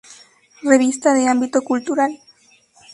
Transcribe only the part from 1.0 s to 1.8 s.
de ámbito